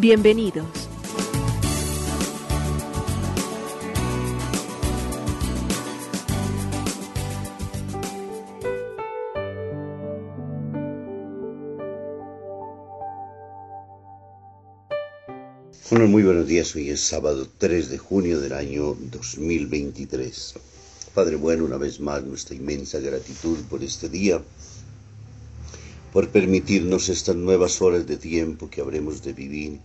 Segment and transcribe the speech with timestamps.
[0.00, 0.64] Bienvenidos.
[15.90, 16.76] Bueno, muy buenos días.
[16.76, 20.54] Hoy es sábado 3 de junio del año 2023.
[21.12, 24.40] Padre bueno, una vez más nuestra inmensa gratitud por este día,
[26.12, 29.80] por permitirnos estas nuevas horas de tiempo que habremos de vivir,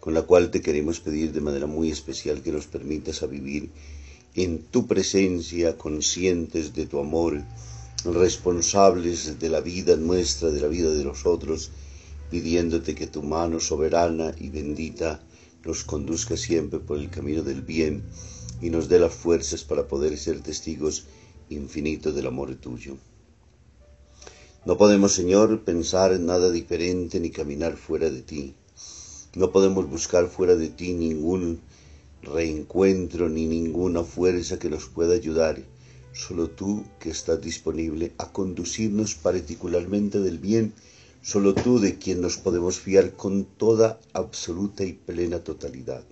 [0.00, 3.70] con la cual te queremos pedir de manera muy especial que nos permitas a vivir
[4.34, 7.42] en tu presencia, conscientes de tu amor,
[8.04, 11.70] responsables de la vida nuestra, de la vida de los otros,
[12.30, 15.22] pidiéndote que tu mano soberana y bendita
[15.64, 18.02] nos conduzca siempre por el camino del bien
[18.60, 21.06] y nos dé las fuerzas para poder ser testigos
[21.48, 22.96] infinitos del amor tuyo.
[24.66, 28.54] No podemos, Señor, pensar en nada diferente ni caminar fuera de ti.
[29.34, 31.60] No podemos buscar fuera de ti ningún
[32.22, 35.62] reencuentro ni ninguna fuerza que nos pueda ayudar.
[36.12, 40.74] Solo tú que estás disponible a conducirnos particularmente del bien
[41.26, 46.04] Solo tú de quien nos podemos fiar con toda absoluta y plena totalidad.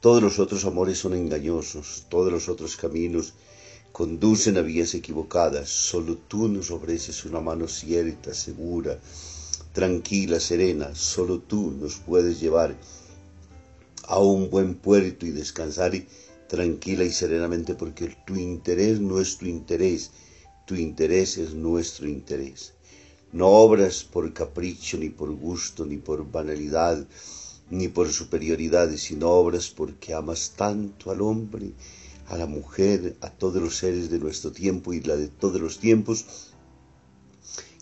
[0.00, 3.34] Todos los otros amores son engañosos, todos los otros caminos
[3.92, 5.68] conducen a vías equivocadas.
[5.68, 8.98] Solo tú nos ofreces una mano cierta, segura,
[9.72, 10.94] tranquila, serena.
[10.94, 12.76] Solo tú nos puedes llevar
[14.04, 15.92] a un buen puerto y descansar
[16.48, 20.10] tranquila y serenamente porque tu interés no es tu interés,
[20.66, 22.72] tu interés es nuestro interés.
[23.32, 27.06] No obras por capricho, ni por gusto, ni por banalidad,
[27.70, 31.72] ni por superioridad, sino obras porque amas tanto al hombre,
[32.28, 35.78] a la mujer, a todos los seres de nuestro tiempo y la de todos los
[35.78, 36.26] tiempos,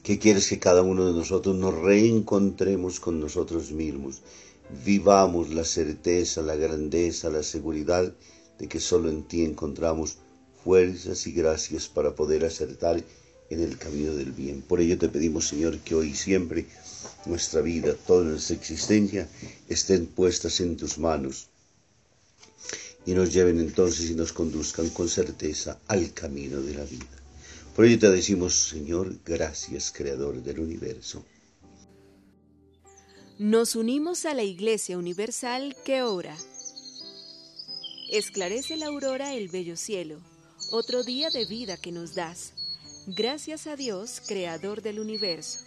[0.04, 4.22] que quieres que cada uno de nosotros nos reencontremos con nosotros mismos,
[4.84, 8.14] vivamos la certeza, la grandeza, la seguridad
[8.58, 10.18] de que solo en ti encontramos
[10.62, 13.02] fuerzas y gracias para poder acertar
[13.50, 14.62] en el camino del bien.
[14.62, 16.66] Por ello te pedimos, Señor, que hoy siempre
[17.26, 19.28] nuestra vida, toda nuestra existencia,
[19.68, 21.48] estén puestas en tus manos
[23.06, 27.06] y nos lleven entonces y nos conduzcan con certeza al camino de la vida.
[27.74, 31.24] Por ello te decimos, Señor, gracias, Creador del universo.
[33.38, 36.36] Nos unimos a la Iglesia Universal que ora.
[38.10, 40.18] Esclarece la aurora el bello cielo,
[40.70, 42.52] otro día de vida que nos das
[43.08, 45.60] Gracias a Dios, Creador del universo,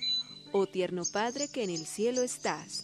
[0.51, 2.83] oh tierno Padre que en el cielo estás.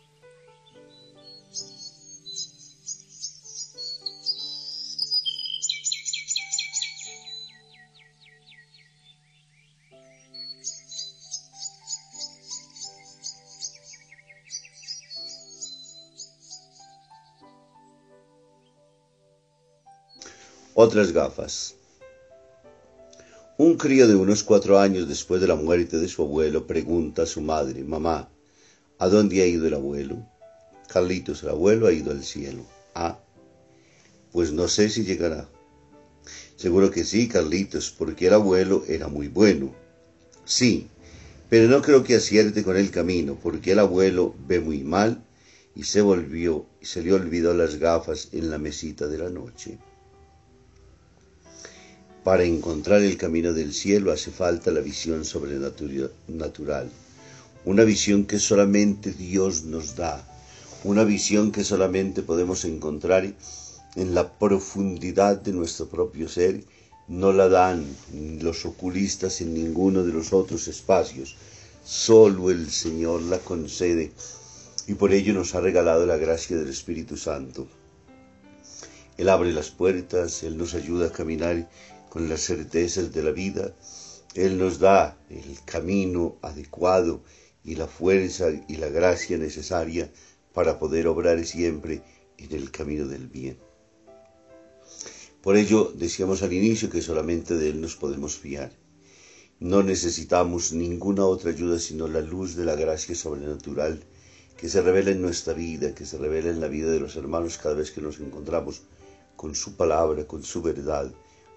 [20.73, 21.75] Otras gafas.
[23.57, 27.25] Un crío de unos cuatro años después de la muerte de su abuelo pregunta a
[27.25, 28.29] su madre, mamá,
[28.97, 30.25] ¿a dónde ha ido el abuelo?
[30.87, 32.63] Carlitos, el abuelo ha ido al cielo.
[32.95, 33.19] Ah,
[34.31, 35.49] pues no sé si llegará.
[36.55, 39.75] Seguro que sí, Carlitos, porque el abuelo era muy bueno.
[40.45, 40.87] Sí,
[41.49, 45.21] pero no creo que acierte con el camino, porque el abuelo ve muy mal
[45.75, 49.77] y se volvió y se le olvidó las gafas en la mesita de la noche.
[52.23, 56.87] Para encontrar el camino del cielo hace falta la visión sobrenatural,
[57.65, 60.23] una visión que solamente Dios nos da,
[60.83, 63.25] una visión que solamente podemos encontrar
[63.95, 66.63] en la profundidad de nuestro propio ser,
[67.07, 67.85] no la dan
[68.39, 71.35] los oculistas en ninguno de los otros espacios,
[71.83, 74.11] solo el Señor la concede.
[74.87, 77.67] Y por ello nos ha regalado la gracia del Espíritu Santo.
[79.17, 81.69] Él abre las puertas, Él nos ayuda a caminar
[82.11, 83.73] con las certezas de la vida,
[84.35, 87.23] Él nos da el camino adecuado
[87.63, 90.11] y la fuerza y la gracia necesaria
[90.53, 92.01] para poder obrar siempre
[92.37, 93.57] en el camino del bien.
[95.41, 98.73] Por ello decíamos al inicio que solamente de Él nos podemos fiar.
[99.61, 104.03] No necesitamos ninguna otra ayuda sino la luz de la gracia sobrenatural
[104.57, 107.57] que se revela en nuestra vida, que se revela en la vida de los hermanos
[107.57, 108.81] cada vez que nos encontramos
[109.37, 111.09] con su palabra, con su verdad,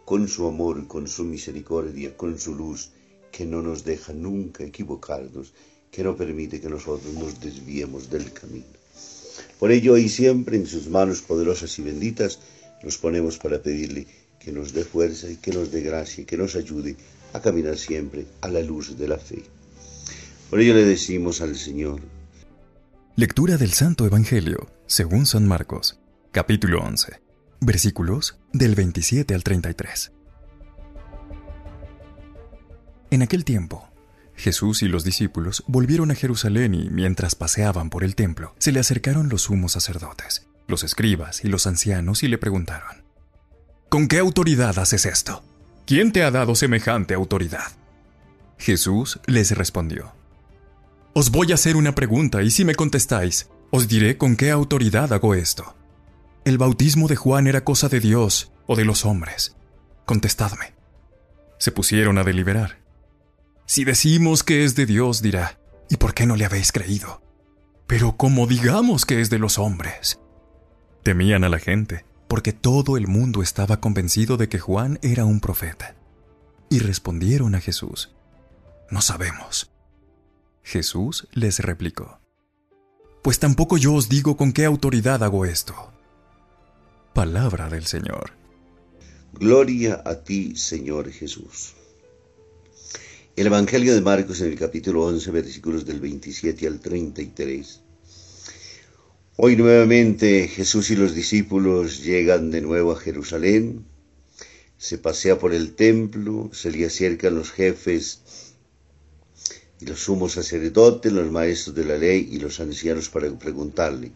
[0.04, 2.90] con su amor, con su misericordia, con su luz,
[3.32, 5.52] que no nos deja nunca equivocarnos,
[5.90, 8.66] que no permite que nosotros nos desviemos del camino.
[9.58, 12.38] Por ello, y siempre en sus manos poderosas y benditas,
[12.82, 14.06] nos ponemos para pedirle
[14.38, 16.96] que nos dé fuerza y que nos dé gracia y que nos ayude
[17.32, 19.42] a caminar siempre a la luz de la fe.
[20.50, 22.00] Por ello le decimos al Señor.
[23.16, 25.98] Lectura del Santo Evangelio, según San Marcos,
[26.30, 27.23] capítulo 11,
[27.64, 30.12] versículos del 27 al 33.
[33.10, 33.88] En aquel tiempo,
[34.36, 38.80] Jesús y los discípulos volvieron a Jerusalén y mientras paseaban por el templo, se le
[38.80, 43.04] acercaron los sumos sacerdotes, los escribas y los ancianos y le preguntaron,
[43.88, 45.44] ¿Con qué autoridad haces esto?
[45.86, 47.72] ¿Quién te ha dado semejante autoridad?
[48.58, 50.12] Jesús les respondió,
[51.12, 55.12] Os voy a hacer una pregunta y si me contestáis, os diré con qué autoridad
[55.12, 55.76] hago esto.
[56.44, 59.56] ¿El bautismo de Juan era cosa de Dios o de los hombres?
[60.04, 60.74] Contestadme.
[61.56, 62.82] Se pusieron a deliberar.
[63.64, 65.58] Si decimos que es de Dios, dirá,
[65.88, 67.22] ¿y por qué no le habéis creído?
[67.86, 70.20] Pero como digamos que es de los hombres.
[71.02, 75.40] Temían a la gente, porque todo el mundo estaba convencido de que Juan era un
[75.40, 75.96] profeta.
[76.68, 78.14] Y respondieron a Jesús,
[78.90, 79.72] No sabemos.
[80.62, 82.20] Jesús les replicó,
[83.22, 85.93] Pues tampoco yo os digo con qué autoridad hago esto.
[87.14, 88.32] Palabra del Señor.
[89.34, 91.74] Gloria a ti, Señor Jesús.
[93.36, 97.80] El Evangelio de Marcos en el capítulo 11, versículos del 27 al 33.
[99.36, 103.84] Hoy nuevamente Jesús y los discípulos llegan de nuevo a Jerusalén,
[104.76, 108.22] se pasea por el templo, se le acercan los jefes
[109.78, 114.10] y los sumos sacerdotes, los maestros de la ley y los ancianos para preguntarle,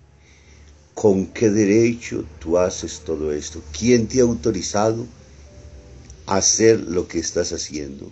[1.01, 3.63] ¿con qué derecho tú haces todo esto?
[3.79, 5.07] ¿Quién te ha autorizado
[6.27, 8.11] a hacer lo que estás haciendo?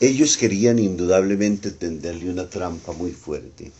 [0.00, 3.70] Ellos querían indudablemente tenderle una trampa muy fuerte.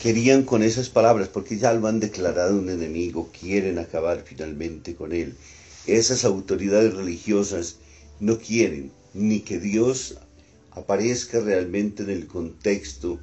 [0.00, 5.12] Querían con esas palabras, porque ya lo han declarado un enemigo, quieren acabar finalmente con
[5.12, 5.36] él.
[5.86, 7.76] Esas autoridades religiosas
[8.18, 10.16] no quieren ni que Dios
[10.72, 13.20] aparezca realmente en el contexto,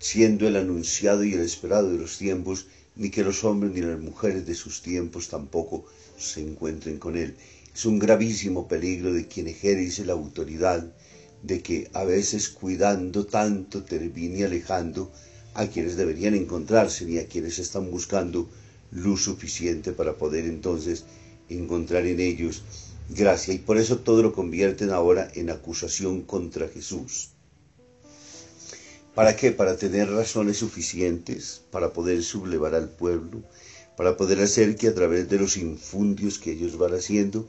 [0.00, 2.66] siendo el anunciado y el esperado de los tiempos,
[2.96, 5.84] ni que los hombres ni las mujeres de sus tiempos tampoco
[6.18, 7.36] se encuentren con él.
[7.74, 10.90] Es un gravísimo peligro de quien ejerce la autoridad,
[11.42, 15.12] de que a veces cuidando tanto termine alejando
[15.52, 18.48] a quienes deberían encontrarse ni a quienes están buscando
[18.90, 21.04] luz suficiente para poder entonces
[21.50, 22.62] encontrar en ellos
[23.10, 23.52] gracia.
[23.52, 27.30] Y por eso todo lo convierten ahora en acusación contra Jesús.
[29.20, 29.52] ¿Para qué?
[29.52, 33.42] Para tener razones suficientes para poder sublevar al pueblo,
[33.94, 37.46] para poder hacer que a través de los infundios que ellos van haciendo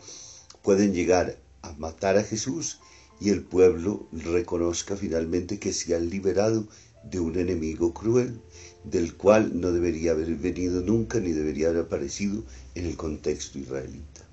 [0.63, 2.80] pueden llegar a matar a Jesús
[3.22, 6.68] y el pueblo reconozca finalmente que se han liberado
[7.06, 8.42] de un enemigo cruel,
[8.84, 12.44] del cual no debería haber venido nunca ni debería haber aparecido
[12.75, 14.28] en el contexto israelita.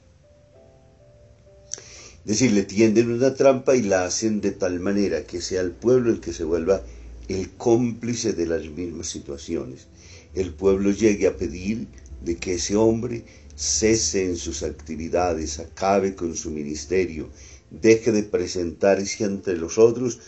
[2.25, 5.71] Es decir, le tienden una trampa y la hacen de tal manera que sea el
[5.71, 6.83] pueblo el que se vuelva
[7.29, 9.87] el cómplice de las mismas situaciones.
[10.35, 11.87] El pueblo llegue a pedir
[12.23, 17.29] de que ese hombre cese en sus actividades, acabe con su ministerio,
[17.71, 20.21] deje de presentarse ante los otros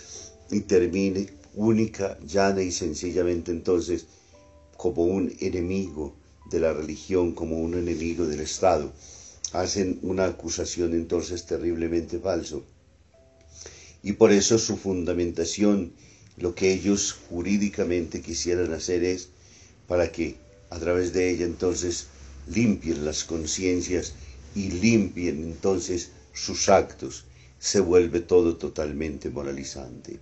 [0.51, 4.07] y termine única, llana y sencillamente entonces
[4.77, 6.17] como un enemigo
[6.51, 8.93] de la religión, como un enemigo del Estado.
[9.53, 12.65] Hacen una acusación entonces terriblemente falso.
[14.03, 15.93] Y por eso su fundamentación,
[16.37, 19.29] lo que ellos jurídicamente quisieran hacer es
[19.87, 20.37] para que
[20.71, 22.07] a través de ella entonces
[22.47, 24.15] limpien las conciencias
[24.55, 27.25] y limpien entonces sus actos,
[27.59, 30.19] se vuelve todo totalmente moralizante.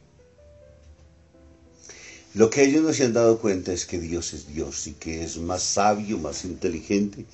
[2.34, 5.22] Lo que ellos no se han dado cuenta es que Dios es Dios y que
[5.22, 7.24] es más sabio, más inteligente.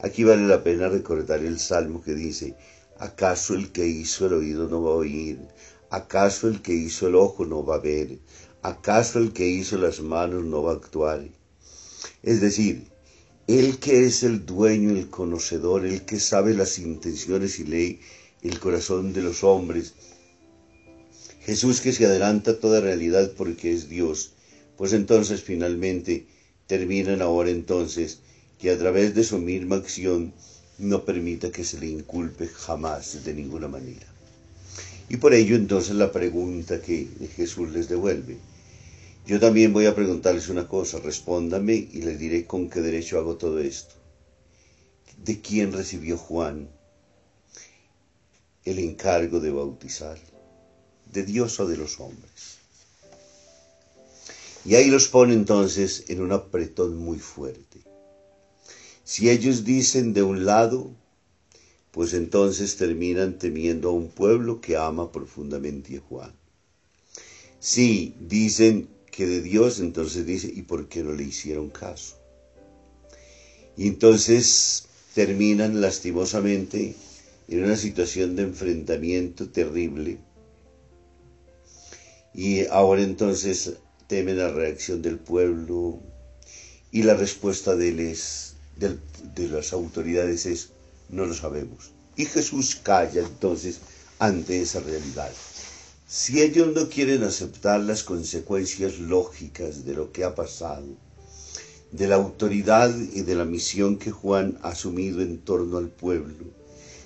[0.00, 2.54] Aquí vale la pena recordar el salmo que dice,
[2.98, 5.38] ¿acaso el que hizo el oído no va a oír?
[5.92, 8.20] ¿Acaso el que hizo el ojo no va a ver?
[8.62, 11.28] ¿Acaso el que hizo las manos no va a actuar?
[12.22, 12.86] Es decir,
[13.48, 18.00] el que es el dueño, el conocedor, el que sabe las intenciones y lee
[18.42, 19.94] el corazón de los hombres.
[21.40, 24.34] Jesús que se adelanta a toda realidad porque es Dios,
[24.76, 26.28] pues entonces finalmente
[26.68, 28.20] terminan ahora entonces
[28.60, 30.34] que a través de su misma acción
[30.78, 34.09] no permita que se le inculpe jamás de ninguna manera.
[35.10, 38.38] Y por ello entonces la pregunta que Jesús les devuelve.
[39.26, 43.36] Yo también voy a preguntarles una cosa, respóndame y les diré con qué derecho hago
[43.36, 43.96] todo esto.
[45.24, 46.68] ¿De quién recibió Juan
[48.64, 50.16] el encargo de bautizar?
[51.12, 52.58] ¿De Dios o de los hombres?
[54.64, 57.80] Y ahí los pone entonces en un apretón muy fuerte.
[59.02, 60.94] Si ellos dicen de un lado,
[61.90, 66.32] pues entonces terminan temiendo a un pueblo que ama profundamente a Juan.
[67.58, 72.16] Si dicen que de Dios, entonces dice, ¿y por qué no le hicieron caso?
[73.76, 76.94] Y entonces terminan lastimosamente
[77.48, 80.18] en una situación de enfrentamiento terrible.
[82.32, 83.74] Y ahora entonces
[84.06, 86.00] temen la reacción del pueblo
[86.92, 90.70] y la respuesta de, les, de las autoridades es,
[91.10, 91.92] no lo sabemos.
[92.16, 93.80] Y Jesús calla entonces
[94.18, 95.30] ante esa realidad.
[96.06, 100.86] Si ellos no quieren aceptar las consecuencias lógicas de lo que ha pasado,
[101.92, 106.46] de la autoridad y de la misión que Juan ha asumido en torno al pueblo,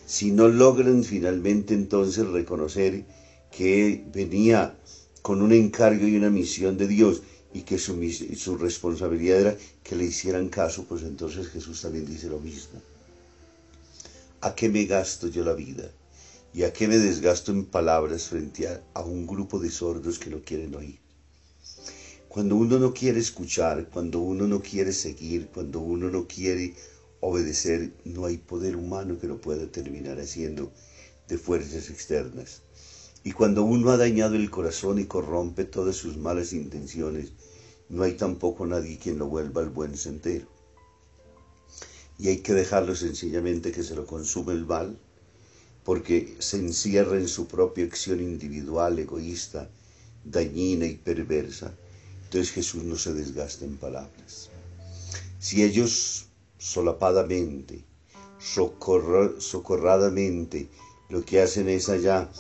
[0.07, 3.05] si no logran finalmente entonces reconocer
[3.51, 4.77] que venía
[5.23, 7.23] con un encargo y una misión de Dios
[7.55, 12.41] y que su, responsabilidad era que le hicieran caso, pues entonces Jesús también dice lo
[12.41, 12.81] mismo.
[14.47, 15.91] ¿A qué me gasto yo la vida?
[16.53, 20.43] ¿Y a qué me desgasto en palabras frente a, un grupo de sordos que no
[20.43, 20.99] quieren oír?
[22.29, 26.75] Cuando uno no quiere escuchar, cuando uno no quiere seguir, cuando uno no quiere
[27.21, 30.71] obedecer, no hay poder humano que lo pueda terminar haciendo
[31.27, 32.61] de fuerzas externas.
[33.23, 37.33] Y cuando uno ha dañado el corazón y corrompe todas sus malas intenciones,
[37.89, 40.55] no hay tampoco nadie quien lo vuelva al buen sendero
[42.19, 44.97] y hay que dejarlo sencillamente que se lo consume el mal,
[45.85, 49.69] porque se encierra en su propia acción individual, egoísta,
[50.25, 51.75] dañina y perversa.
[52.25, 54.51] Entonces Jesús no se desgasta en palabras.
[55.39, 57.85] Si ellos solapadamente,
[58.39, 60.69] socorradamente,
[61.11, 62.31] lo que hacen es allá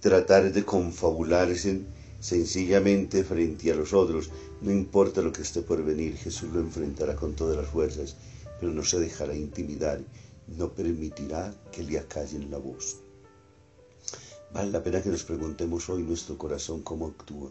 [0.00, 1.80] tratar de confabularse
[2.20, 4.30] sencillamente frente a los otros,
[4.60, 8.14] no importa lo que esté por venir, Jesús lo enfrentará con todas las fuerzas
[8.62, 10.04] pero no se dejará intimidar,
[10.46, 13.00] no permitirá que le acallen la voz.
[14.54, 17.50] Vale la pena que nos preguntemos hoy nuestro corazón cómo actúa.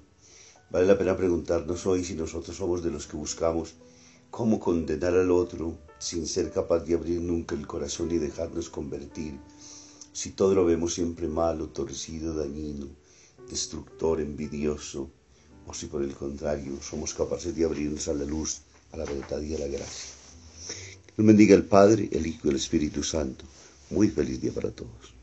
[0.70, 3.74] Vale la pena preguntarnos hoy si nosotros somos de los que buscamos
[4.30, 9.38] cómo condenar al otro sin ser capaz de abrir nunca el corazón y dejarnos convertir.
[10.14, 12.88] Si todo lo vemos siempre malo, torcido, dañino,
[13.50, 15.12] destructor, envidioso,
[15.68, 18.62] o si por el contrario somos capaces de abrirnos a la luz,
[18.94, 20.21] a la verdad y a la gracia.
[21.18, 23.46] Nos bendiga el Padre, el Hijo y el Espíritu Santo.
[23.90, 25.21] Muy feliz día para todos.